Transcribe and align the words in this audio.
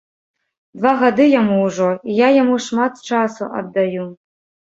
Два 0.79 0.93
гады 1.01 1.25
яму 1.41 1.57
ўжо, 1.65 1.89
і 2.13 2.17
я 2.21 2.29
яму 2.41 2.57
шмат 2.69 2.93
часу 3.17 3.53
аддаю. 3.59 4.07